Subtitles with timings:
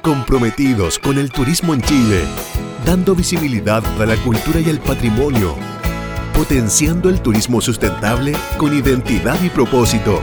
[0.00, 2.22] comprometidos con el turismo en Chile,
[2.84, 5.54] dando visibilidad a la cultura y el patrimonio,
[6.34, 10.20] potenciando el turismo sustentable con identidad y propósito,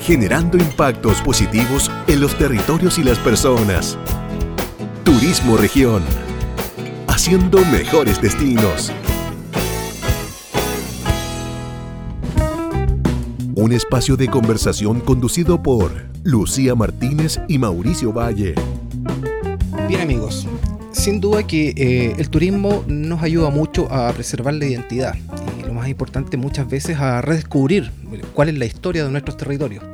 [0.00, 3.98] generando impactos positivos en los territorios y las personas.
[5.04, 6.02] Turismo Región,
[7.06, 8.92] haciendo mejores destinos.
[13.54, 15.90] Un espacio de conversación conducido por
[16.22, 18.54] Lucía Martínez y Mauricio Valle.
[19.88, 20.46] Bien amigos,
[20.92, 25.14] sin duda que eh, el turismo nos ayuda mucho a preservar la identidad
[25.58, 27.90] y lo más importante muchas veces a redescubrir
[28.32, 29.84] cuál es la historia de nuestros territorios.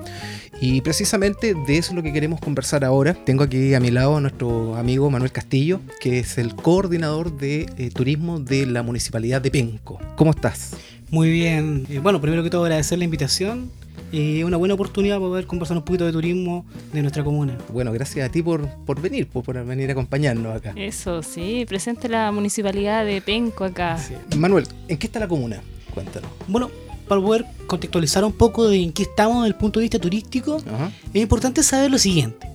[0.62, 3.14] Y precisamente de eso es lo que queremos conversar ahora.
[3.14, 7.66] Tengo aquí a mi lado a nuestro amigo Manuel Castillo, que es el coordinador de
[7.78, 9.98] eh, turismo de la Municipalidad de Penco.
[10.16, 10.76] ¿Cómo estás?
[11.10, 11.86] Muy bien.
[11.88, 13.70] Eh, bueno, primero que todo agradecer la invitación
[14.12, 17.56] y una buena oportunidad para poder conversar un poquito de turismo de nuestra comuna.
[17.72, 20.74] Bueno, gracias a ti por, por venir, por, por venir a acompañarnos acá.
[20.76, 23.96] Eso, sí, presente la municipalidad de Penco acá.
[23.96, 24.14] Sí.
[24.36, 25.62] Manuel, ¿en qué está la comuna?
[25.94, 26.30] Cuéntanos.
[26.48, 26.70] Bueno,
[27.10, 30.58] para poder contextualizar un poco de en qué estamos desde el punto de vista turístico,
[30.64, 30.92] Ajá.
[31.12, 32.48] es importante saber lo siguiente.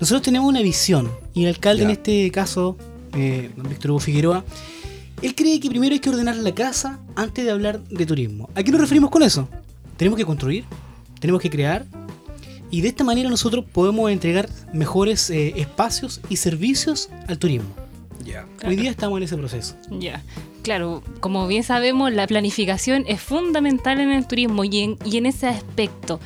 [0.00, 1.84] Nosotros tenemos una visión y el alcalde Ya.
[1.84, 2.78] en este caso,
[3.14, 4.42] eh, don Víctor Hugo Figueroa,
[5.20, 8.48] él cree que primero hay que ordenar la casa antes de hablar de turismo.
[8.54, 9.46] ¿A qué nos referimos con eso?
[9.98, 10.64] Tenemos que construir,
[11.20, 11.84] tenemos que crear
[12.70, 17.68] y de esta manera nosotros podemos entregar mejores eh, espacios y servicios al turismo.
[18.24, 18.46] Ya.
[18.66, 19.76] Hoy día estamos en ese proceso.
[19.90, 20.22] Ya.
[20.62, 25.26] Claro, como bien sabemos, la planificación es fundamental en el turismo y en, y en
[25.26, 26.20] ese aspecto.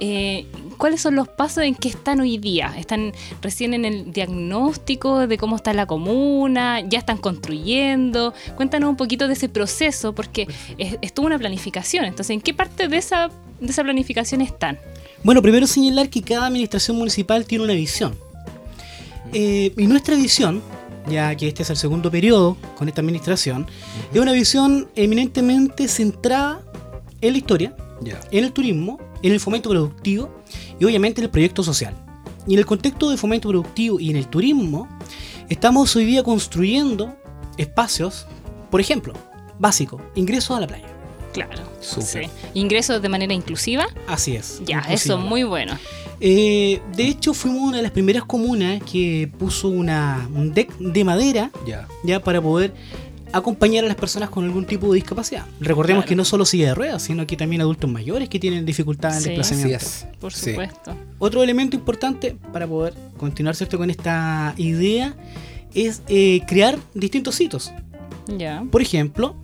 [0.00, 0.46] eh,
[0.76, 2.72] ¿Cuáles son los pasos en que están hoy día?
[2.78, 6.82] ¿Están recién en el diagnóstico de cómo está la comuna?
[6.82, 8.32] ¿Ya están construyendo?
[8.54, 10.46] Cuéntanos un poquito de ese proceso, porque
[10.76, 12.04] es, es toda una planificación.
[12.04, 14.78] Entonces, ¿en qué parte de esa, de esa planificación están?
[15.24, 18.14] Bueno, primero señalar que cada administración municipal tiene una visión.
[19.32, 20.62] Eh, y nuestra visión,
[21.10, 23.66] ya que este es el segundo periodo con esta administración,
[24.12, 26.62] es una visión eminentemente centrada
[27.20, 27.76] en la historia,
[28.30, 30.30] en el turismo, en el fomento productivo
[30.78, 31.94] y obviamente en el proyecto social.
[32.46, 34.88] Y en el contexto de fomento productivo y en el turismo,
[35.48, 37.14] estamos hoy día construyendo
[37.58, 38.26] espacios,
[38.70, 39.12] por ejemplo,
[39.58, 40.97] básico, ingresos a la playa.
[41.32, 41.62] Claro.
[41.80, 42.24] Súper.
[42.26, 42.30] sí.
[42.54, 43.86] ¿Ingresos de manera inclusiva?
[44.06, 44.60] Así es.
[44.64, 44.94] Ya, inclusive.
[44.94, 45.78] eso muy bueno.
[46.20, 51.04] Eh, de hecho, fuimos una de las primeras comunas que puso una, un deck de
[51.04, 51.86] madera Ya.
[52.02, 52.72] ya para poder
[53.30, 55.44] acompañar a las personas con algún tipo de discapacidad.
[55.60, 56.08] Recordemos Claro.
[56.08, 59.20] que no solo silla de ruedas, sino que también adultos mayores que tienen dificultad en
[59.22, 59.28] Sí.
[59.28, 59.76] desplazamiento.
[59.76, 60.06] Así es.
[60.18, 60.50] Por Sí.
[60.52, 60.96] supuesto.
[61.18, 63.76] Otro elemento importante para poder continuar ¿cierto?
[63.76, 65.14] con esta idea
[65.74, 67.70] es eh, crear distintos sitios.
[68.38, 68.64] Ya.
[68.70, 69.36] Por ejemplo,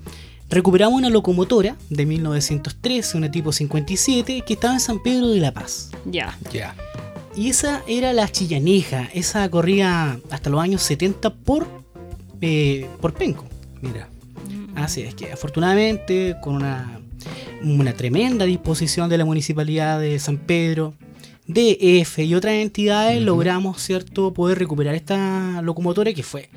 [0.55, 5.53] recuperamos una locomotora de 1913, una tipo 57, que estaba en San Pedro de la
[5.53, 5.91] Paz.
[6.07, 6.39] Ya.
[6.53, 6.75] Ya.
[7.37, 11.67] Y esa era la chillaneja, esa corría hasta los años 70 por,
[12.41, 13.45] eh, por Penco.
[13.83, 14.09] Mira.
[14.77, 17.01] Así es que afortunadamente con una,
[17.63, 20.95] una tremenda disposición de la Municipalidad de San Pedro,
[21.47, 26.49] DF y otras entidades logramos cierto poder recuperar esta locomotora que fue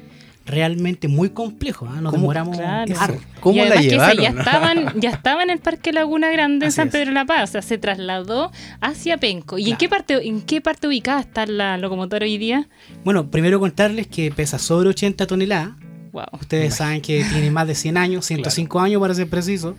[0.47, 1.87] realmente muy complejo.
[1.87, 2.01] ¿ah?
[2.01, 2.23] Nos ¿Cómo?
[2.23, 3.19] demoramos Claro.
[3.41, 4.17] ¿Cómo y la además que llevaron?
[4.23, 6.89] ya estaban, ya estaba en el Parque Laguna Grande en Así San.
[6.89, 9.57] Pedro de la Paz, o sea, se trasladó hacia Penco.
[9.57, 12.67] ¿Y en qué parte, en qué parte ubicada está la locomotora hoy día?
[13.03, 15.71] Bueno, primero contarles que pesa sobre 80 toneladas.
[16.13, 16.25] Wow.
[16.39, 19.75] Ustedes saben que tiene más de 100 años, 105 años para ser preciso.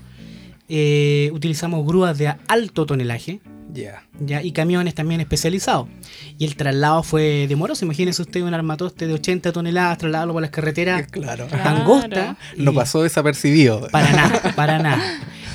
[0.68, 3.40] Eh, utilizamos grúas de alto tonelaje
[3.72, 4.02] Ya.
[4.20, 5.88] ya, y camiones también especializados.
[6.38, 7.84] Y el traslado fue demoroso.
[7.84, 11.46] Imagínense usted un armatoste de 80 toneladas trasladarlo por las carreteras Claro.
[11.48, 11.68] Claro.
[11.80, 12.36] angostas.
[12.56, 13.88] y- No pasó desapercibido.
[13.90, 15.02] Para nada, para nada.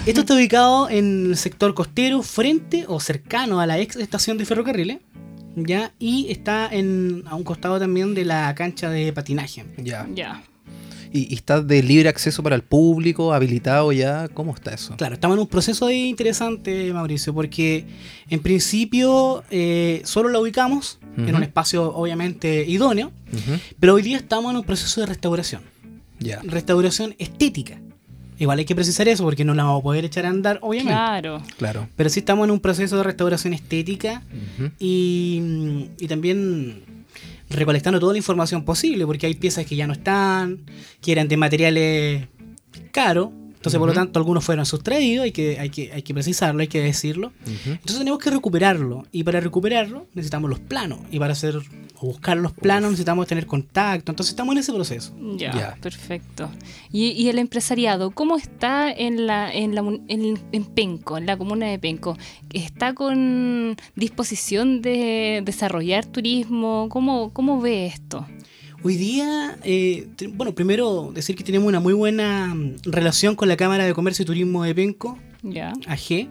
[0.05, 4.45] Esto está ubicado en el sector costero, frente o cercano a la ex estación de
[4.45, 4.97] ferrocarriles.
[5.55, 5.91] ¿ya?
[5.99, 9.65] Y está en, a un costado también de la cancha de patinaje.
[9.77, 10.07] Ya.
[10.13, 10.43] Ya.
[11.15, 14.27] ¿Y, y está de libre acceso para el público, habilitado ya?
[14.29, 14.97] ¿Cómo está eso?
[14.97, 17.85] Claro, estamos en un proceso ahí interesante, Mauricio, porque
[18.29, 23.11] en principio eh, solo la ubicamos en un espacio obviamente idóneo,
[23.79, 25.61] pero hoy día estamos en un proceso de restauración.
[26.19, 26.41] Ya.
[26.43, 27.79] Restauración estética.
[28.39, 30.93] Igual hay que precisar eso porque no la vamos a poder echar a andar, obviamente.
[30.93, 31.43] Claro.
[31.57, 31.87] Claro.
[31.95, 34.23] Pero sí estamos en un proceso de restauración estética
[34.79, 36.92] y, y también
[37.53, 40.65] recolectando toda la información posible, porque hay piezas que ya no están,
[41.01, 42.27] que eran de materiales
[42.91, 43.29] caros,
[43.63, 46.67] entonces por lo tanto algunos fueron sustraídos, hay que, hay, que, hay que precisarlo, hay
[46.67, 47.31] que decirlo.
[47.45, 51.55] Entonces tenemos que recuperarlo, y para recuperarlo necesitamos los planos, y para hacer
[51.99, 54.11] o buscar los planos necesitamos tener contacto.
[54.11, 55.15] Entonces estamos en ese proceso.
[55.37, 55.77] Ya, Ya.
[55.79, 56.51] perfecto.
[56.91, 61.67] ¿Y, y el empresariado, cómo está en, la, en, la, en Penco, en la comuna
[61.67, 62.17] de Penco?
[62.51, 66.87] ¿Está con disposición de desarrollar turismo?
[66.89, 68.27] ¿Cómo, cómo ve esto?
[68.83, 73.55] Hoy día, eh, bueno, primero decir que tenemos una muy buena mm, relación con la
[73.55, 76.27] Cámara de Comercio y Turismo de Penco, Ya, AG,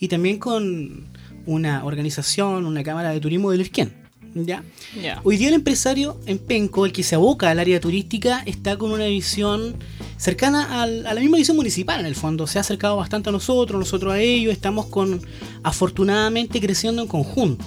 [0.00, 1.06] y también con
[1.46, 3.92] una organización, una Cámara de Turismo del Irquén.
[4.34, 4.64] ¿Ya?
[5.00, 5.20] ya.
[5.24, 8.90] Hoy día el empresario en Penco, el que se aboca al área turística, está con
[8.90, 9.76] una visión
[10.16, 12.46] cercana al- a la misma visión municipal en el fondo.
[12.46, 15.20] Se ha acercado bastante a nosotros, nosotros a ellos, estamos con
[15.62, 17.64] afortunadamente creciendo en conjunto.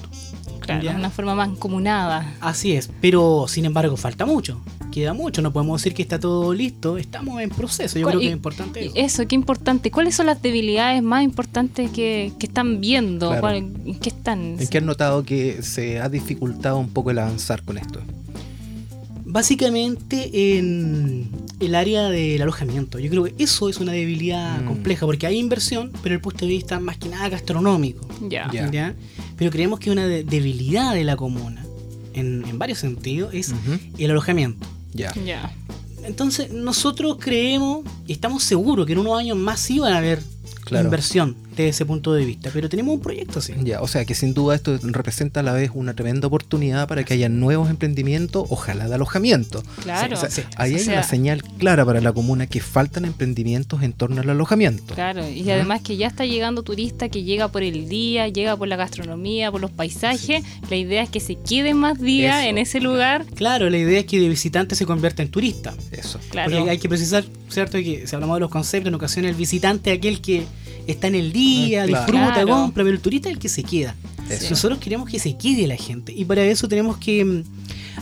[0.65, 0.95] Claro, ya.
[0.95, 2.33] una forma mancomunada.
[2.41, 6.53] Así es, pero sin embargo falta mucho, queda mucho, no podemos decir que está todo
[6.53, 8.85] listo, estamos en proceso, yo ¿Cuál- creo que es importante.
[8.85, 8.93] Eso.
[8.95, 9.91] Eso, qué importante.
[9.91, 13.27] ¿Cuáles son las debilidades más importantes que, que están viendo?
[13.27, 13.41] Claro.
[13.41, 14.55] ¿Cuál- ¿En qué están?
[14.59, 17.99] ¿En qué han notado que se ha dificultado un poco el avanzar con esto?
[19.27, 21.27] Básicamente en
[21.59, 24.65] el área del alojamiento, yo creo que eso es una debilidad Mm.
[24.67, 28.07] compleja, porque hay inversión, pero el punto de vista más que nada gastronómico.
[28.29, 28.49] Ya.
[28.53, 28.69] Ya.
[28.71, 28.93] ¿ya?
[29.37, 31.65] Pero creemos que una de- debilidad de la comuna,
[32.13, 33.53] en, en varios sentidos, es
[33.97, 34.65] el alojamiento.
[34.93, 35.13] Ya.
[35.25, 35.53] Ya.
[36.03, 40.21] Entonces, nosotros creemos y estamos seguros que en unos años más sí van a haber
[40.63, 40.85] Claro.
[40.85, 42.49] inversión desde ese punto de vista.
[42.53, 43.53] Pero tenemos un proyecto así.
[43.63, 47.03] Ya, o sea que sin duda esto representa a la vez una tremenda oportunidad para
[47.03, 49.63] que haya nuevos emprendimientos, ojalá de alojamiento.
[49.83, 50.15] Claro.
[50.15, 50.41] O sea, sí.
[50.57, 54.21] ahí O hay sea- una señal clara para la comuna que faltan emprendimientos en torno
[54.21, 54.93] al alojamiento.
[54.95, 58.67] Claro, y además que ya está llegando turista que llega por el día, llega por
[58.67, 60.43] la gastronomía, por los paisajes.
[60.69, 62.49] La idea es que se quede más días Eso.
[62.49, 63.25] en ese lugar.
[63.35, 65.73] Claro, la idea es que de visitante se convierta en turista.
[65.91, 66.19] Eso.
[66.29, 66.51] Claro.
[66.51, 67.77] Porque hay que precisar, ¿cierto?
[67.77, 70.45] Que si hablamos de los conceptos, en ocasiones el visitante es aquel que
[70.87, 72.05] está en el día, claro.
[72.05, 72.47] disfruta, Claro.
[72.49, 73.95] compra, pero el turista es el que se queda.
[74.29, 74.49] Eso.
[74.51, 77.43] Nosotros queremos que se quede la gente y para eso tenemos que mm,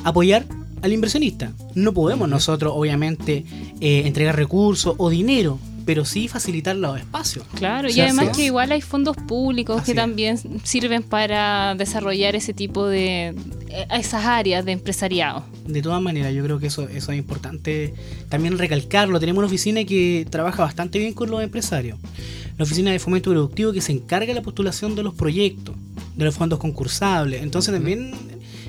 [0.05, 0.45] apoyar
[0.81, 1.51] al inversionista.
[1.75, 3.45] No podemos nosotros, obviamente,
[3.81, 7.45] eh, entregar recursos o dinero, pero sí facilitar los espacios.
[7.55, 8.37] Claro, y además es.
[8.37, 9.97] que igual hay fondos públicos Así que es.
[9.97, 13.35] también sirven para desarrollar ese tipo de
[13.69, 15.43] eh, esas áreas de empresariado.
[15.67, 17.93] De todas maneras, yo creo que eso, eso es importante
[18.29, 19.19] también recalcarlo.
[19.19, 21.97] Tenemos una oficina que trabaja bastante bien con los empresarios.
[22.57, 25.75] La oficina de fomento productivo que se encarga de la postulación de los proyectos,
[26.15, 27.41] de los fondos concursables.
[27.41, 28.13] Entonces también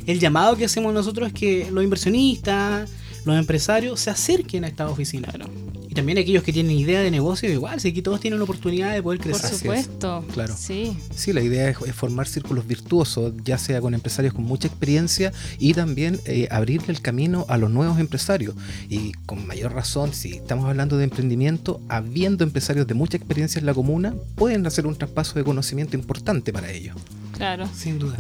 [0.07, 2.91] el llamado que hacemos nosotros es que los inversionistas,
[3.25, 5.29] los empresarios se acerquen a esta oficina.
[5.29, 5.51] Claro.
[5.95, 8.93] Y también aquellos que tienen idea de negocio, igual, si aquí todos tienen una oportunidad
[8.93, 9.53] de poder Por crecer.
[9.53, 10.25] Es, supuesto.
[10.33, 10.53] claro.
[10.59, 10.97] Sí.
[11.15, 15.33] Sí, la idea es, es formar círculos virtuosos, ya sea con empresarios con mucha experiencia
[15.61, 18.57] y también eh, abrirle el camino a los nuevos empresarios.
[18.89, 23.67] Y con mayor razón, si estamos hablando de emprendimiento, habiendo empresarios de mucha experiencia en
[23.67, 26.97] la comuna, pueden hacer un traspaso de conocimiento importante para ellos.
[27.37, 27.69] Claro.
[27.73, 28.17] Sin duda.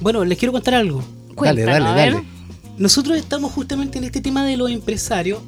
[0.00, 1.04] Bueno, les quiero contar algo.
[1.36, 2.12] Cuéntanos, dale, ver.
[2.14, 2.26] dale.
[2.76, 5.40] Nosotros estamos justamente en este tema de los empresarios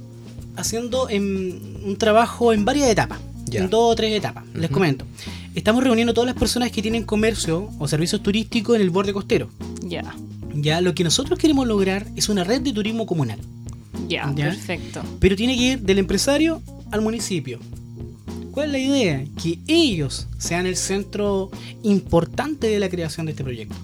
[0.57, 3.21] haciendo un trabajo en varias etapas.
[3.47, 3.61] Ya.
[3.61, 4.45] En dos o tres etapas.
[4.55, 5.05] Les comento.
[5.55, 9.13] Estamos reuniendo a todas las personas que tienen comercio o servicios turísticos en el borde
[9.13, 9.49] costero.
[9.83, 10.15] Ya.
[10.55, 13.39] Ya lo que nosotros queremos lograr es una red de turismo comunal.
[14.09, 14.47] Ya, Ya.
[14.47, 15.03] perfecto.
[15.21, 16.61] Pero tiene que ir del empresario
[16.91, 17.59] al municipio.
[18.51, 19.25] ¿Cuál es la idea?
[19.43, 21.51] Que ellos sean el centro
[21.83, 23.77] importante de la creación de este proyecto.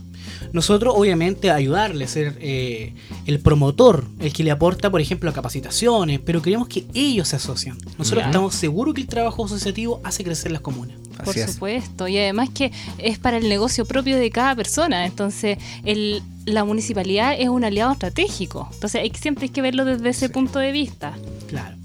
[0.52, 2.92] Nosotros, obviamente, ayudarle, ser eh,
[3.26, 7.78] el promotor, el que le aporta, por ejemplo, capacitaciones, pero queremos que ellos se asocian.
[7.98, 8.26] Nosotros Ya.
[8.26, 10.96] estamos seguros que el trabajo asociativo hace crecer las comunas.
[11.16, 11.52] Por Así es.
[11.54, 12.08] supuesto.
[12.08, 15.06] Y además que es para el negocio propio de cada persona.
[15.06, 18.68] Entonces, el, la municipalidad es un aliado estratégico.
[18.72, 21.14] Entonces, hay, que- siempre hay que verlo desde ese punto de vista.
[21.48, 21.76] Claro.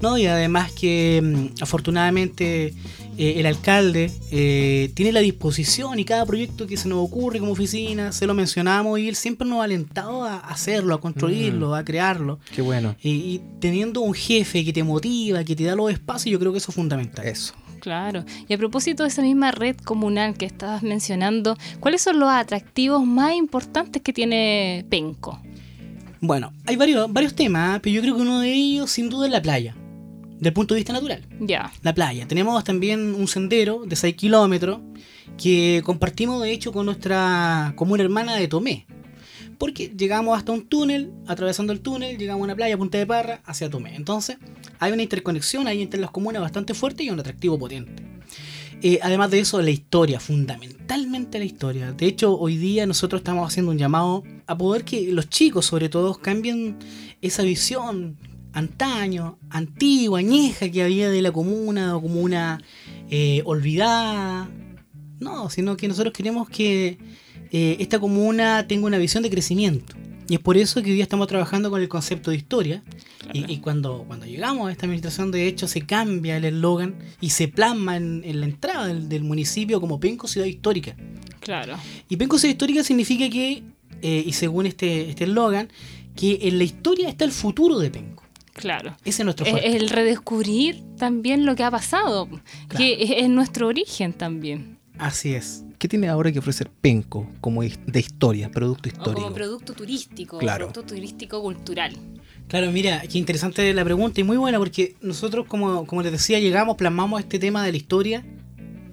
[0.00, 1.20] No, y además que
[1.58, 2.74] mm, afortunadamente
[3.18, 7.52] eh, el alcalde eh, tiene la disposición y cada proyecto que se nos ocurre como
[7.52, 11.84] oficina, se lo mencionamos y él siempre nos ha alentado a hacerlo, a construirlo, a
[11.84, 12.38] crearlo.
[12.54, 12.96] Qué bueno.
[13.02, 16.52] Y, y teniendo un jefe que te motiva, que te da los espacios, yo creo
[16.52, 17.26] que eso es fundamental.
[17.26, 17.54] Eso.
[17.80, 18.24] Claro.
[18.48, 23.04] Y a propósito de esa misma red comunal que estabas mencionando, ¿cuáles son los atractivos
[23.04, 25.40] más importantes que tiene Penco?
[26.20, 29.32] Bueno, hay varios, varios temas, pero yo creo que uno de ellos sin duda es
[29.32, 29.76] la playa,
[30.38, 31.26] del punto de vista natural.
[31.40, 31.72] Ya.
[31.82, 32.26] la playa.
[32.26, 34.80] Tenemos también un sendero de 6 kilómetros
[35.36, 38.86] que compartimos de hecho con nuestra comuna hermana de Tomé.
[39.58, 43.40] Porque llegamos hasta un túnel, atravesando el túnel, llegamos a una playa, Punta de Parra,
[43.46, 43.96] hacia Tomé.
[43.96, 44.36] Entonces,
[44.78, 48.02] hay una interconexión ahí entre las comunas bastante fuerte y un atractivo potente.
[48.82, 51.92] Eh, además de eso, la historia, fundamentalmente la historia.
[51.92, 55.88] De hecho, hoy día nosotros estamos haciendo un llamado a poder que los chicos, sobre
[55.88, 56.76] todo, cambien
[57.22, 58.18] esa visión
[58.56, 62.62] antaño, antigua, añeja que había de la comuna o comuna
[63.10, 64.48] eh, olvidada.
[65.20, 66.98] No, sino que nosotros queremos que
[67.52, 69.94] eh, esta comuna tenga una visión de crecimiento.
[70.28, 72.82] Y es por eso que hoy día estamos trabajando con el concepto de historia.
[73.32, 77.30] Y, y cuando, cuando llegamos a esta administración, de hecho, se cambia el eslogan y
[77.30, 80.96] se plasma en, en la entrada del, del municipio como Penco Ciudad Histórica.
[81.40, 81.76] Claro.
[82.08, 83.62] Y Penco Ciudad Histórica significa que,
[84.02, 85.68] eh, y según este este eslogan,
[86.16, 88.25] que en la historia está el futuro de Penco.
[88.56, 88.96] Claro.
[89.04, 89.76] Ese es nuestro Es fuerte.
[89.76, 92.28] el redescubrir también lo que ha pasado,
[92.76, 94.78] que es, es nuestro origen también.
[94.98, 95.62] Así es.
[95.78, 99.22] ¿Qué tiene ahora que ofrecer Penco como de historia, producto O histórico?
[99.22, 100.70] como producto turístico, Claro.
[100.72, 101.94] producto turístico cultural.
[102.48, 106.40] Claro, mira, qué interesante la pregunta y muy buena porque nosotros, como, como les decía,
[106.40, 108.24] llegamos, plasmamos este tema de la historia,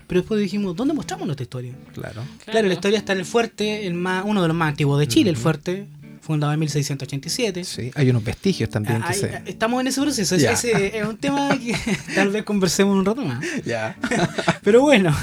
[0.08, 1.74] pero después dijimos, ¿dónde mostramos nuestra historia?
[1.94, 2.22] Claro.
[2.46, 5.08] Claro, la historia está en el fuerte, el más, uno de los más antiguos de
[5.08, 5.88] Chile, el fuerte,
[6.24, 7.64] fundado en 1687.
[7.66, 9.42] Sí, hay unos vestigios también que se...
[9.46, 11.76] Estamos en ese proceso, ese es un tema que
[12.16, 13.46] tal vez conversemos un rato más.
[13.66, 13.98] Ya.
[14.64, 15.16] Pero bueno,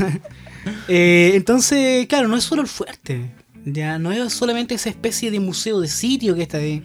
[0.89, 3.31] eh, entonces, claro, no es solo el fuerte,
[3.65, 6.83] ya no es solamente esa especie de museo de sitio que está ahí,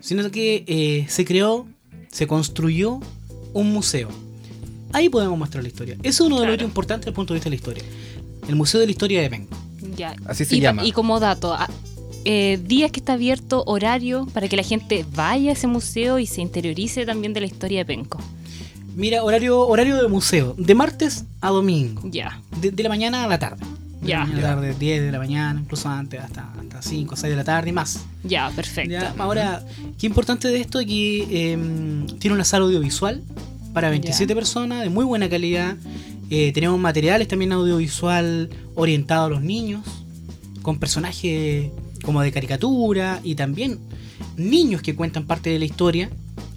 [0.00, 1.66] sino que eh, se creó,
[2.08, 3.00] se construyó
[3.52, 4.08] un museo.
[4.92, 5.96] Ahí podemos mostrar la historia.
[6.02, 7.84] Eso es uno de los importantes desde el punto de vista de la historia.
[8.48, 9.56] El Museo de la Historia de Penco.
[9.96, 10.16] Ya.
[10.26, 10.84] Así se y, llama.
[10.84, 11.56] Y como dato,
[12.24, 16.26] eh, días que está abierto, horario, para que la gente vaya a ese museo y
[16.26, 18.18] se interiorice también de la historia de Penco.
[18.96, 22.40] Mira, horario, horario de museo, de martes a domingo, Ya.
[22.60, 23.64] de, de la mañana a la tarde.
[24.02, 24.22] De Ya.
[24.22, 24.34] a Ya.
[24.34, 27.44] la tarde, 10 de la mañana, incluso antes, hasta, hasta 5 o 6 de la
[27.44, 28.00] tarde y más.
[28.24, 28.90] Ya, perfecto.
[28.92, 29.64] Ya, Ahora,
[29.98, 33.22] qué importante de esto es que em, tiene una sala audiovisual
[33.72, 35.76] para 27 personas de muy buena calidad.
[36.28, 39.82] Eh, tenemos materiales también audiovisual orientado a los niños,
[40.62, 41.70] con personajes
[42.02, 43.78] como de caricatura y también
[44.36, 46.10] niños que cuentan parte de la historia.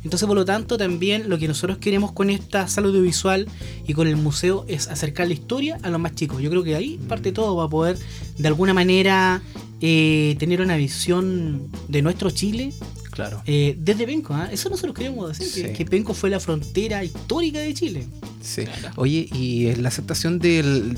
[0.04, 3.48] Entonces, por lo tanto, también lo que nosotros queremos con esta sala audiovisual
[3.88, 6.42] y con el museo es acercar la historia a los más chicos.
[6.42, 7.98] Yo creo que ahí parte todo va a poder,
[8.38, 9.42] de alguna manera,
[9.80, 12.74] eh, tener una visión de nuestro Chile
[13.14, 13.42] Claro.
[13.46, 14.34] eh, desde Penco.
[14.34, 14.50] ¿ah?
[14.52, 15.74] Eso nosotros queremos decir, que, Sí.
[15.76, 18.06] que Penco fue la frontera histórica de Chile.
[18.42, 18.64] Sí.
[18.66, 18.90] Claro.
[18.98, 20.96] Oye, y eh, la aceptación del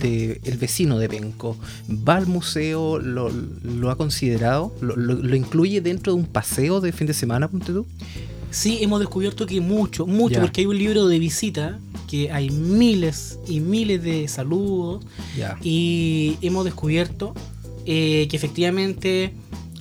[0.00, 1.56] de el vecino de Penco,
[1.90, 2.98] ¿va al museo?
[2.98, 4.74] ¿Lo, lo ha considerado?
[4.80, 7.86] ¿Lo, lo- lo incluye dentro de un paseo de fin de semana, ponte tú?
[8.50, 10.40] Sí, hemos descubierto que mucho, mucho, Ya.
[10.40, 15.04] porque hay un libro de visita que hay miles y miles de saludos
[15.36, 15.58] Ya.
[15.62, 17.34] y hemos descubierto
[17.84, 19.32] eh, que efectivamente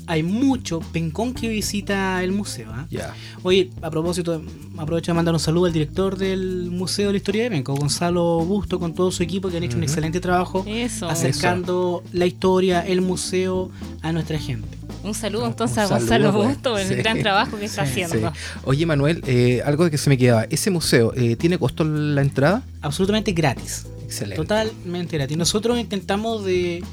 [0.08, 2.70] hay mucho pencón que visita el museo.
[2.72, 2.86] ¿ah?
[2.90, 3.14] Ya.
[3.44, 4.42] Oye, a propósito,
[4.78, 8.40] aprovecho de mandar un saludo al director del Museo de la Historia de Penco, Gonzalo
[8.46, 11.10] Busto, con todo su equipo que han hecho un excelente trabajo Eso.
[11.10, 13.72] acercando la historia, el museo
[14.02, 14.68] a nuestra gente.
[15.04, 16.48] Un saludo entonces un a Gonzalo saludo, pues.
[16.56, 16.96] Busto por el Sí.
[16.96, 18.32] gran trabajo que está Sí, haciendo.
[18.32, 18.40] Sí.
[18.64, 20.46] Oye, Manuel, eh, algo que se me quedaba.
[20.50, 22.64] ¿Ese museo eh, tiene costo la entrada?
[22.82, 23.86] Absolutamente gratis.
[24.04, 24.36] Excelente.
[24.38, 25.38] Totalmente gratis.
[25.38, 26.84] Nosotros intentamos de.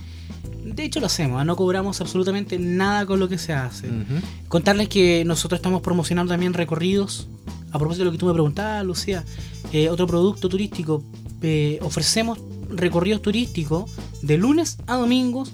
[0.65, 1.45] De hecho, lo hacemos, ¿ah?
[1.45, 3.89] no cobramos absolutamente nada con lo que se hace.
[4.49, 7.29] Contarles que nosotros estamos promocionando también recorridos.
[7.73, 9.25] A propósito de lo que tú me preguntabas, Lucía,
[9.73, 11.03] eh, otro producto turístico.
[11.45, 12.39] eh, ofrecemos
[12.71, 13.91] recorridos turísticos
[14.23, 15.53] de lunes a domingos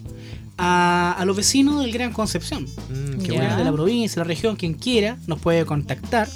[0.58, 2.64] a, a los vecinos del Gran Concepción.
[2.64, 3.56] Mm, qué bueno.
[3.56, 6.28] de la provincia, la región, quien quiera, nos puede contactar.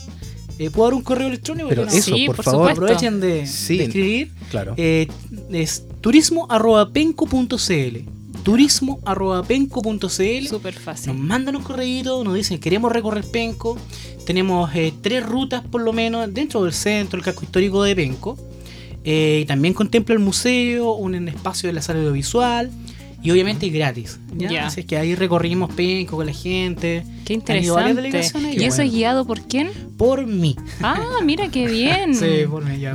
[0.59, 1.69] Eh, ¿Puedo dar un correo electrónico?
[1.69, 2.61] Pero Sí, por, por favor.
[2.71, 2.83] supuesto.
[2.85, 3.77] Aprovechen de, Sí.
[3.79, 4.33] de escribir.
[4.51, 4.75] Claro.
[4.79, 5.09] Eh,
[5.51, 7.99] es turismo.penco.cl
[8.43, 11.15] turismo.penco.cl Súper Nos fácil.
[11.15, 13.79] mandan un correo, nos dicen queremos recorrer Penco.
[14.27, 18.37] Tenemos eh, tres rutas por lo menos dentro del centro, el casco histórico de Penco.
[19.05, 22.71] Eh, y también contempla el museo, un espacio de la sala audiovisual
[23.23, 24.19] y obviamente gratis.
[24.37, 24.67] ¿ya?
[24.67, 27.05] Así es que ahí recorrimos Penco con la gente.
[27.25, 28.09] Qué interesante.
[28.09, 28.83] ¿Y eso bueno.
[28.83, 29.71] es guiado por quién?
[29.97, 30.57] Por mí.
[30.83, 32.15] Ah, mira qué bien.
[32.23, 32.79] Sí, por mí.
[32.81, 32.95] Ya,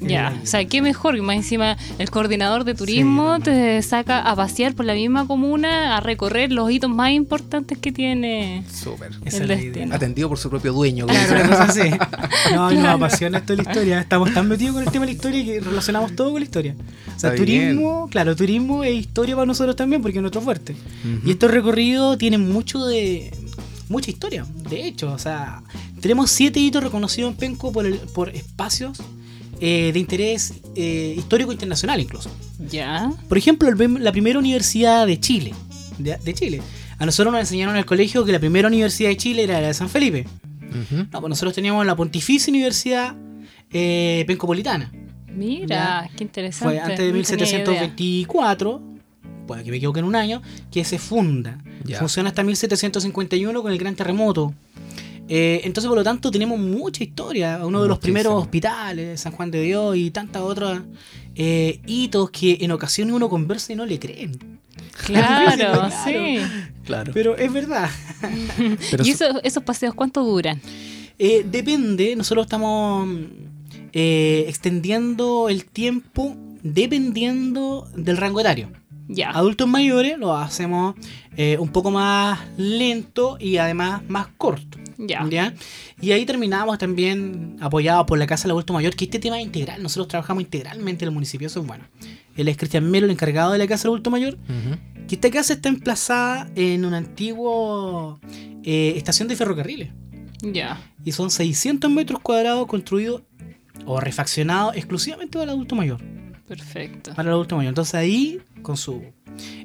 [0.00, 0.32] Ya.
[0.32, 4.20] eh, o sea, qué mejor que más encima el coordinador de turismo Sí, te saca
[4.20, 8.64] a pasear por la misma comuna a recorrer los hitos más importantes que tiene.
[8.72, 9.10] Súper.
[9.24, 9.84] esa el es la destino.
[9.86, 9.96] idea.
[9.96, 11.06] Atendido por su propio dueño.
[11.06, 11.66] Claro.
[12.54, 14.00] No, y nos apasiona esto de la historia.
[14.00, 16.74] Estamos tan metidos con el tema de la historia que relacionamos todo con la historia.
[17.16, 17.70] O sea, Está bien.
[17.76, 20.74] turismo, claro, turismo es historia para nosotros también porque es nuestro fuerte.
[21.24, 23.30] Y estos recorridos tienen mucho de.
[23.88, 24.46] mucha historia.
[24.68, 25.62] De hecho, o sea,
[26.00, 28.98] tenemos siete hitos reconocidos en Penco por, el- por espacios
[29.60, 32.30] eh, de interés eh, histórico internacional incluso.
[32.70, 33.10] Ya.
[33.28, 35.54] Por ejemplo, el la primera universidad de Chile.
[35.98, 36.62] De, de Chile.
[36.98, 39.68] A nosotros nos enseñaron en el colegio que la primera universidad de Chile era la
[39.68, 40.26] de San Felipe.
[41.10, 43.14] No, pues nosotros teníamos la Pontificia Universidad
[43.70, 44.92] eh, Pencopolitana.
[45.34, 46.74] Mira, qué interesante.
[46.74, 47.58] Fue antes de No tenía idea.
[47.68, 48.82] 1724,
[49.48, 50.40] puede que me equivoque en un año,
[50.70, 51.58] que se funda.
[51.84, 51.98] Ya.
[51.98, 54.54] Funciona hasta 1751 con el gran terremoto.
[55.30, 57.60] Eh, entonces, por lo tanto, tenemos mucha historia.
[57.66, 60.80] Uno de los primeros hospitales, San Juan de Dios y tantas otras
[61.34, 64.38] eh, hitos que en ocasiones uno conversa y no le creen.
[65.04, 66.38] Claro, sí.
[66.84, 67.12] Claro.
[67.12, 67.90] Pero es verdad.
[68.90, 70.60] Pero ¿Y eso- esos, esos paseos cuánto duran?
[71.18, 73.08] Eh, depende, nosotros estamos
[73.92, 78.70] eh, extendiendo el tiempo dependiendo del rango etario.
[79.08, 79.30] Ya.
[79.30, 80.94] Adultos mayores lo hacemos
[81.36, 84.78] eh, un poco más lento y además más corto.
[84.98, 85.54] Ya.
[86.00, 89.46] Y ahí terminamos también apoyados por la Casa del Adulto Mayor, que este tema es
[89.46, 89.82] integral.
[89.82, 91.84] Nosotros trabajamos integralmente en el municipio, eso es bueno.
[92.36, 94.36] Él es Cristian Melo, el encargado de la Casa del Adulto Mayor.
[95.06, 98.18] Que esta casa está emplazada en una antigua
[98.62, 99.90] eh, estación de ferrocarriles.
[100.42, 100.80] Ya.
[101.04, 103.22] Y son 600 metros cuadrados construidos
[103.86, 106.00] o refaccionados exclusivamente para el adulto mayor.
[106.48, 107.14] Perfecto.
[107.14, 107.70] Para el adulto mayor.
[107.70, 109.02] Entonces ahí, con su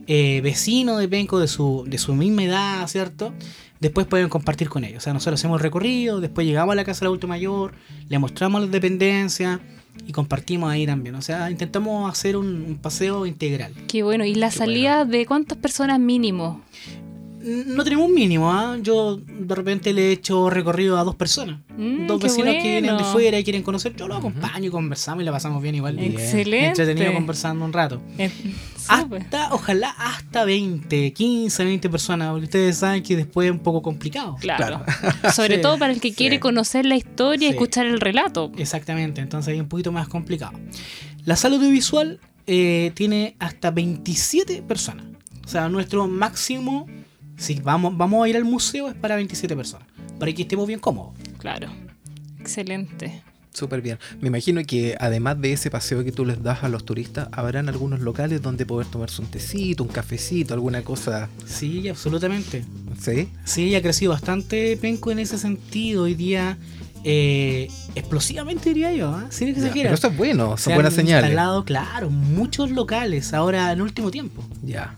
[0.08, 3.34] eh, vecino de Penco de su, de su misma edad, ¿cierto?
[3.80, 4.98] Después pueden compartir con ellos.
[4.98, 7.74] O sea, nosotros hacemos el recorrido, después llegamos a la casa del adulto mayor,
[8.08, 9.60] le mostramos las dependencias
[10.06, 11.16] y compartimos ahí también.
[11.16, 13.74] O sea, intentamos hacer un, un paseo integral.
[13.88, 14.26] Qué bueno.
[14.26, 16.62] ¿Y la Qué salida de cuántas personas mínimo?
[17.44, 18.78] No tenemos un mínimo, ¿ah?
[18.82, 21.60] Yo de repente le he hecho recorrido a dos personas.
[21.78, 23.96] Mm, dos vecinos que vienen de fuera y quieren conocer.
[23.96, 25.96] Yo los acompaño y conversamos y la pasamos bien igual.
[25.98, 26.14] Bien.
[26.14, 26.68] Excelente.
[26.68, 28.02] Entretenido conversando un rato.
[28.18, 28.32] Eh.
[28.88, 33.82] Hasta, ojalá hasta 20, 15, 20 personas, porque ustedes saben que después es un poco
[33.82, 34.36] complicado.
[34.40, 34.82] Claro.
[35.34, 36.40] Sobre Sí, todo para el que quiere sí.
[36.40, 37.56] conocer la historia y Sí.
[37.58, 38.52] escuchar el relato.
[38.58, 40.54] Exactamente, entonces ahí es un poquito más complicado.
[41.26, 45.06] La sala audiovisual eh, tiene hasta 27 personas.
[45.46, 46.88] O sea, nuestro máximo,
[47.38, 49.88] si vamos, vamos a ir al museo, es para 27 personas.
[50.20, 51.14] Para que estemos bien cómodos.
[51.38, 51.70] Claro.
[52.40, 53.22] Excelente.
[53.54, 54.00] Súper bien.
[54.20, 57.70] Me imagino que además de ese paseo que tú les das a los turistas, habrán
[57.70, 61.30] algunos locales donde poder tomarse un tecito, un cafecito, alguna cosa.
[61.46, 62.66] Sí, absolutamente.
[63.00, 63.30] ¿Sí?
[63.46, 66.04] Sí, ha crecido bastante Penco en ese sentido.
[66.04, 66.58] Hoy día,
[67.04, 69.28] eh, explosivamente diría yo, ¿ah?
[69.30, 69.84] sin Ya, exagerar.
[69.84, 71.30] Pero eso es bueno, Se son han buenas señales.
[71.30, 74.44] instalado, claro, muchos locales ahora en último tiempo.
[74.64, 74.96] Ya.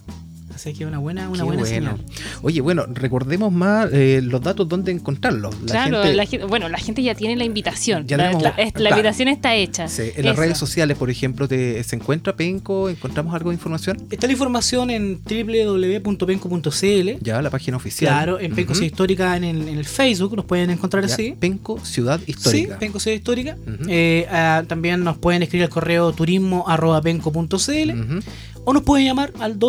[0.56, 1.98] Así que una buena, una Qué buena bueno.
[1.98, 2.06] señal.
[2.42, 5.54] Oye, bueno, recordemos más eh, los datos donde encontrarlos.
[5.62, 8.08] La claro, gente- la gen- bueno, la gente ya tiene la invitación.
[8.08, 8.96] Ya la, tenemos- la- la claro.
[8.96, 9.88] invitación está hecha.
[9.90, 12.90] Sí, en las redes sociales, por ejemplo, te- ¿se encuentra Penco?
[12.90, 13.98] ¿Encontramos algo de información?
[14.10, 17.10] Está la información en www.penco.cl.
[17.22, 18.12] Ya, la página oficial.
[18.14, 18.76] Claro, en Penco Ujú.
[18.80, 21.36] Ciudad Histórica en el, en el Facebook nos pueden encontrar Ya, así.
[21.40, 22.74] Penco, ciudad histórica.
[22.74, 23.58] Sí, Penco Ciudad Histórica.
[23.90, 28.22] Eh, ah, también nos pueden escribir al correo turismo.penco.cl
[28.64, 29.60] o nos pueden llamar al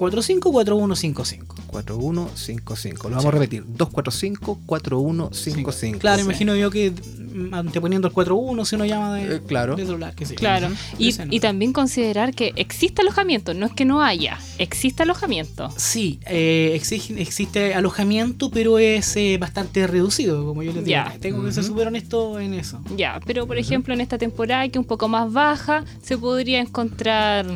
[0.00, 1.44] 245-4155.
[1.66, 3.08] 4155.
[3.08, 3.64] Lo vamos a repetir.
[3.66, 5.98] 245-4155.
[5.98, 6.24] Claro, Sí.
[6.24, 6.92] imagino yo que
[7.52, 9.76] anteponiendo el 41 si uno llama de, Eh, claro.
[9.76, 10.34] de celular, que sí.
[10.34, 10.68] Claro.
[10.98, 15.70] Y, y también considerar que existe alojamiento, no es que no haya, existe alojamiento.
[15.76, 20.90] Sí, eh, exige- existe alojamiento, pero es eh, bastante reducido, como yo les digo.
[20.90, 21.16] Ya.
[21.20, 22.80] Tengo que ser súper honesto en eso.
[22.96, 26.60] Ya, pero por ejemplo en esta temporada que es un poco más baja, se podría
[26.60, 27.46] encontrar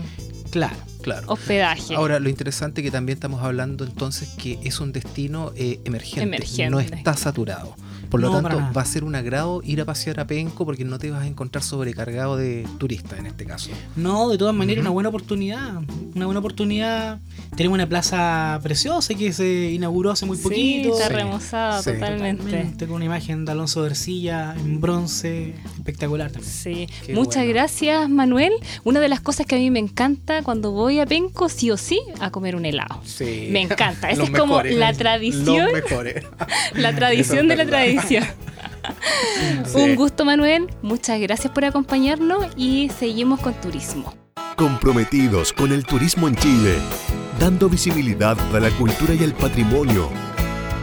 [0.51, 0.77] Claro.
[1.05, 1.27] Claro.
[1.31, 1.95] hospedaje.
[1.95, 6.71] Ahora, lo interesante que también estamos hablando entonces que es un destino eh, emergente, Emergente.
[6.71, 7.77] no está saturado.
[8.11, 10.85] Por lo No, tanto, va a ser un agrado ir a pasear a Penco porque
[10.85, 13.71] no te vas a encontrar sobrecargado de turistas en este caso.
[13.97, 15.77] No, de todas maneras, una buena oportunidad.
[16.15, 17.19] Una buena oportunidad.
[17.57, 20.93] Tenemos una plaza preciosa que se inauguró hace muy sí, poquito.
[20.95, 21.13] está Sí.
[21.15, 21.93] remozada Sí.
[21.93, 22.45] totalmente.
[22.45, 26.53] Totalmente, con una imagen de Alonso García en bronce espectacular también.
[26.53, 27.51] Sí, Qué muchas bueno.
[27.53, 28.53] gracias Manuel.
[28.85, 31.77] Una de las cosas que a mí me encanta cuando voy a Penco, sí o
[31.77, 33.01] sí, a comer un helado.
[33.05, 33.49] Sí.
[33.51, 34.11] Me encanta.
[34.11, 36.25] Esa es como la tradición, Los mejores.
[36.75, 37.85] la tradición de la verdad.
[39.67, 39.79] Sí.
[39.79, 44.15] Un gusto Manuel, muchas gracias por acompañarnos y seguimos con turismo.
[44.57, 46.77] Comprometidos con el turismo en Chile,
[47.41, 50.09] dando visibilidad a la cultura y el patrimonio,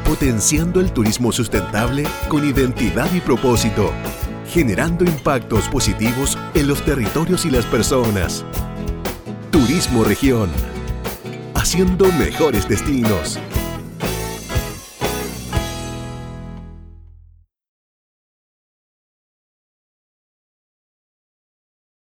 [0.06, 3.92] potenciando el turismo sustentable con identidad y propósito,
[4.52, 8.44] generando impactos positivos en los territorios y las personas.
[9.52, 10.50] Turismo Región,
[11.54, 13.40] haciendo mejores destinos.